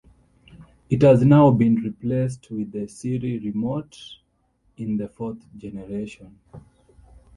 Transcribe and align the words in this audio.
It 0.89 1.03
has 1.03 1.23
now 1.23 1.51
been 1.51 1.75
replaced 1.75 2.49
with 2.49 2.71
the 2.71 2.87
Siri 2.87 3.37
Remote 3.37 3.99
in 4.77 4.97
the 4.97 5.07
fourth 5.07 5.45
generation. 5.55 6.39